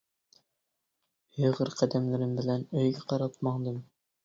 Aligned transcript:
ئېغىر 1.35 1.71
قەدەملىرىم 1.83 2.35
بىلەن 2.41 2.67
ئۆيگە 2.73 3.07
قاراپ 3.15 3.39
ماڭدىم. 3.51 3.81